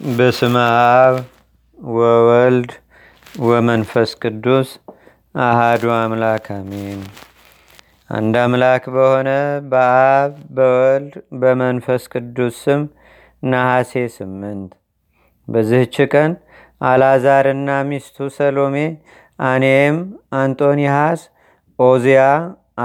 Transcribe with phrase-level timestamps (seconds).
[0.00, 0.54] በስመ
[0.98, 1.16] አብ
[1.78, 2.70] ወወልድ
[3.42, 4.68] ወመንፈስ ቅዱስ
[5.40, 7.00] አሃዱ አምላክ አሜን።
[8.10, 9.28] አንድ አምላክ በሆነ
[9.72, 12.82] በአብ በወልድ በመንፈስ ቅዱስ ስም
[13.42, 14.72] ነሐሴ ስምንት
[15.48, 16.32] በዚህች ቀን
[16.84, 18.76] አልዓዛርና ሚስቱ ሰሎሜ፣
[19.44, 19.98] አኔም፣
[20.40, 21.20] አንጦኒሃስ፣
[21.78, 22.22] ኦዚያ፣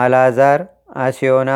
[0.02, 0.62] አልዓዛር፣
[1.06, 1.52] አሲዮና፣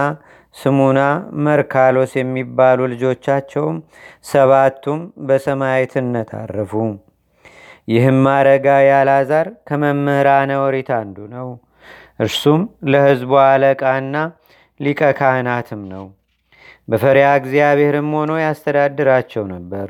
[0.60, 1.00] ስሙና፣
[1.46, 3.78] መርካሎስ የሚባሉ ልጆቻቸውም
[4.26, 6.72] ሰባቱም በሰማዕትነት አረፉ።
[7.88, 11.48] ይህም አረጋዊ አልዓዛር ከመምህራነ ኦሪት አንዱ ነው።
[12.20, 12.62] እርሱም
[12.92, 14.16] ለሕዝቡ አለቃና
[14.80, 16.06] ሊቀ ካህናትም ነው።
[16.88, 19.88] በፈሪያ እግዚአብሔርም ሆኖ ያስተዳድራቸው ነበር።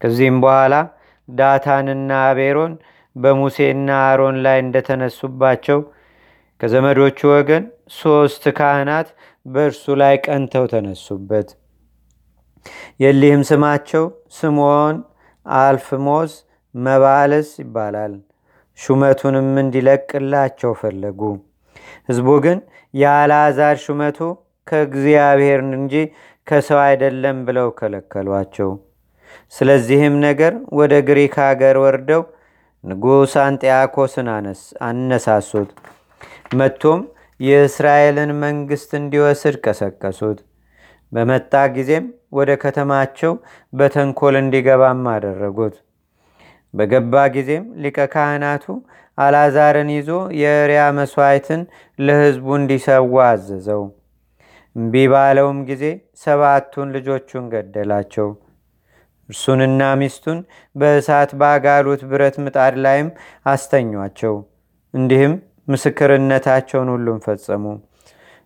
[0.00, 0.74] ከዚህም በኋላ
[1.28, 2.72] ዳታንና አቤሮን
[3.16, 5.80] በሙሴና አሮን ላይ እንደተነሱባቸው
[6.60, 7.64] ከዘመዶቹ ወገን
[7.96, 9.08] ሦስት ካህናት
[9.46, 11.48] በእርሱ ላይ ቀንተው ተነሱበት።
[13.00, 14.04] የሊህም ስማቸው
[14.36, 14.96] ስምዖን፣
[15.46, 16.32] አልፍሞስ፣
[16.74, 18.12] መባልስ ይባላል።
[18.78, 21.20] ሹመቱንም እንዲለቅላቸው ፈለጉ።
[22.08, 22.58] ሕዝቡ ግን
[22.94, 24.18] የአልዓዛር ሹመቱ
[24.66, 25.94] ከእግዚአብሔር እንጂ
[26.46, 28.70] ከሰው አይደለም ብለው ከለከሏቸው።
[29.52, 32.22] ስለዚህም ነገር ወደ ግሪክ አገር ወርደው
[32.84, 34.28] ንጉሥ አንጢያኮስን
[34.88, 35.70] አነሳሱት።
[36.54, 37.00] መጥቶም
[37.42, 40.40] የእስራኤልን መንግሥት እንዲወስድ ቀሰቀሱት።
[41.12, 42.04] በመጣ ጊዜም
[42.36, 43.32] ወደ ከተማቸው
[43.72, 45.74] በተንኮል እንዲገባም አደረጉት።
[46.74, 48.64] በገባ ጊዜም ሊቀ ካህናቱ
[49.18, 51.62] አልዓዛርን ይዞ የእሪያ መሥዋዕትን
[51.98, 53.82] ለሕዝቡ እንዲሰዋ አዘዘው።
[54.76, 55.84] እምቢ ባለውም ጊዜ
[56.22, 58.28] ሰባቱን ልጆቹን ገደላቸው።
[59.28, 60.38] እርሱንና ሚስቱን
[60.76, 63.08] በእሳት ባጋሉት ብረት ምጣድ ላይም
[63.46, 64.34] አስተኟቸው።
[64.94, 65.34] እንዲህም
[65.72, 67.64] ምስክርነታቸውን ሁሉም ፈጸሙ።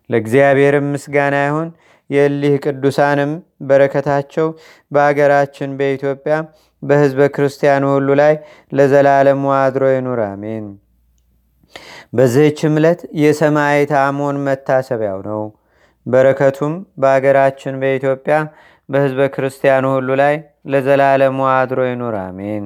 [0.09, 1.69] ለእግዚአብሔርም ምስጋና ይሁን።
[2.09, 4.47] የእሊህ ቅዱሳንም በረከታቸው
[4.91, 6.35] በአገራችን በኢትዮጵያ
[6.83, 8.33] በሕዝበ ክርስቲያኑ ሁሉ ላይ
[8.71, 10.65] ለዘላለሙ አድሮ ይኑር፣ አሜን።
[12.13, 15.41] በዚህች ዕለት የሰማዕት አሞን መታሰቢያው ነው።
[16.05, 18.35] በረከቱም በአገራችን በኢትዮጵያ
[18.89, 20.35] በሕዝበ ክርስቲያኑ ሁሉ ላይ
[20.71, 22.65] ለዘላለሙ አድሮ ይኑር፣ አሜን።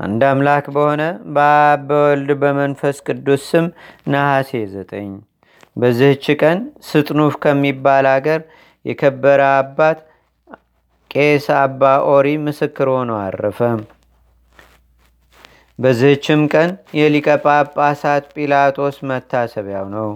[0.00, 1.02] አንድ አምላክ በሆነ
[1.34, 3.66] በአብ በወልድ በመንፈስ ቅዱስ ስም
[4.12, 5.10] ነሐሴ ዘጠኝ
[5.76, 6.58] በዚህች ቀን
[6.88, 8.40] ስጥኑፍ ከሚባል አገር
[8.84, 9.98] የከበረ አባት
[11.10, 13.60] ቄስ አባ ኦሪ ምስክር ሆኖ አረፈ።
[15.78, 20.08] በዚህችም ቀን የሊቀ ጳጳሳት ጲላጦስ መታሰቢያው ነው።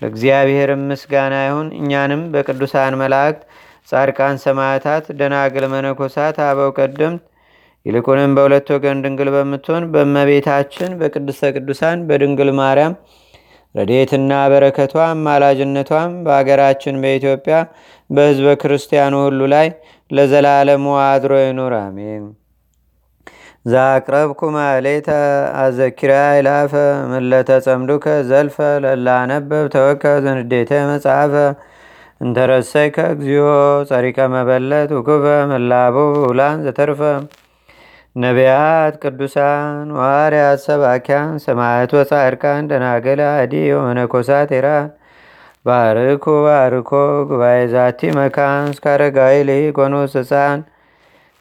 [0.00, 3.42] ለእግዚአብሔርም ምስጋና ይሁን። እኛንም በቅዱሳን መላእክት፣
[3.90, 7.22] ጻድቃን፣ ሰማዕታት፣ ደናግል፣ መነኮሳት፣ አበው ቀደምት
[7.86, 12.94] ይልቁንም በሁለት ወገን ድንግል በምትሆን በእመቤታችን በቅድስተ ቅዱሳን በድንግል ማርያም
[13.74, 17.56] ረዴትና በረከቷ አማላጅነቷም በአገራችን በኢትዮጵያ
[18.10, 19.68] በሕዝበ ክርስቲያኑ ሁሉ ላይ
[20.10, 22.24] ለዘላለሙ አድሮ ይኑር፣ አሜን።
[23.66, 25.08] ዛቅረብኩ ማሌተ
[25.60, 26.72] አዘኪራ ይላፈ
[27.12, 31.34] ምለተ ጸምዱከ ዘልፈ ለላነበብ ተወከ ዘንዴተ መጽሐፈ
[32.20, 33.48] እንተረሰይከ እግዚኦ
[33.88, 37.00] ጸሪቀ መበለት ውኩፈ መላቦ ውላን ዘተርፈ
[38.16, 44.86] ነቢያት፣ ቅዱሳን፣ ዋርያት፣ ሰባኪያን፣ ሰማዕት ወጻድቃን፣ ደናገል፣ አዲ ወመነኮሳት ኢራን
[45.66, 46.90] ባርኩ ባርኮ
[47.30, 50.60] ጉባኤ ዛቲ መካን እስካረጋዊ ልኮኖስ ህፃን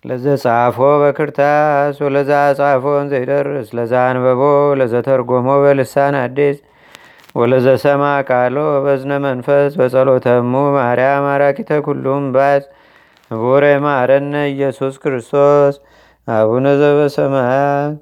[0.05, 4.41] ለዘጻፎ በክርታስ ወለዛ ጻፎን ዘይደርስ ለዛ አንበቦ
[4.79, 6.57] ለዘተርጎሞ በልሳን አዲስ
[7.35, 12.63] ወለዘሰማ ቃሎ በዝነ መንፈስ በጸሎተሙ ማርያም አራቂተ ኩሉም ባዝ
[13.31, 15.75] ህቡረ ማረነ ኢየሱስ ክርስቶስ
[16.27, 17.95] አቡነ ዘበሰማያት